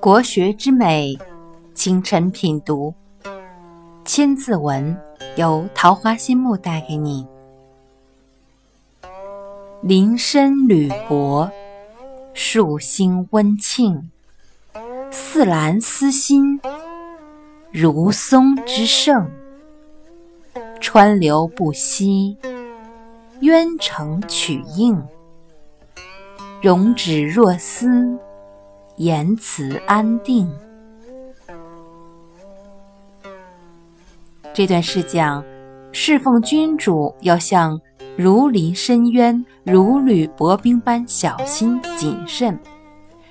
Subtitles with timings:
[0.00, 1.14] 国学之美，
[1.74, 2.94] 清晨品读。
[4.02, 4.96] 千字文
[5.36, 7.26] 由桃花心木带给你。
[9.82, 11.50] 林深履薄，
[12.32, 14.10] 树新温庆。
[15.10, 16.58] 似兰思心，
[17.70, 19.30] 如松之盛。
[20.80, 22.38] 川流不息，
[23.40, 25.06] 渊成曲应。
[26.62, 28.18] 容止若思。
[29.00, 30.46] 言辞安定。
[34.52, 35.42] 这段是讲
[35.90, 37.80] 侍奉君主要像
[38.14, 42.54] 如临深渊、如履薄冰般小心谨慎；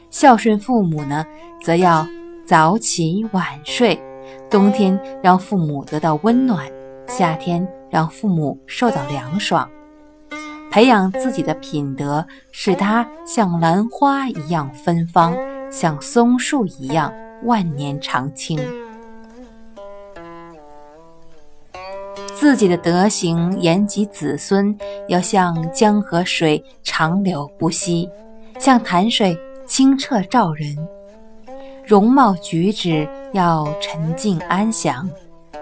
[0.10, 1.24] 孝顺父母呢，
[1.62, 2.04] 则要
[2.48, 4.02] 早起晚睡。
[4.50, 6.66] 冬天让父母得到温暖，
[7.08, 9.70] 夏天让父母受到凉爽。
[10.72, 15.38] 培养自己的品德，使他像兰花一样芬芳。
[15.72, 18.60] 像松树一样万年长青，
[22.36, 24.76] 自己的德行延及子孙，
[25.08, 28.10] 要像江河水长流不息，
[28.58, 30.76] 像潭水清澈照人；
[31.86, 35.08] 容貌举止要沉静安详，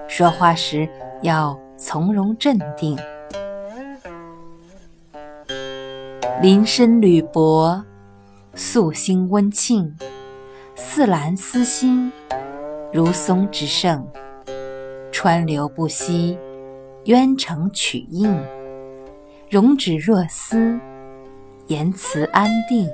[0.08, 0.88] 说话时
[1.22, 2.98] 要从容镇定。
[6.42, 7.84] 林深履薄。
[8.60, 9.96] 素心温庆，
[10.74, 12.12] 似兰思心，
[12.92, 14.04] 如松之盛。
[15.12, 16.36] 川流不息，
[17.06, 18.36] 渊成曲应。
[19.48, 20.80] 容止若思，
[21.68, 22.90] 言辞安定。